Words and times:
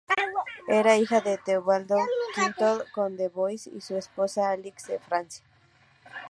Era 0.67 0.97
hija 0.97 1.21
de 1.21 1.37
Teobaldo 1.37 1.95
V, 1.95 2.83
conde 2.91 3.23
de 3.25 3.29
Blois 3.29 3.67
y 3.67 3.81
su 3.81 3.95
esposa 3.97 4.49
Alix 4.49 4.87
de 4.87 4.97
Francia. 4.97 5.45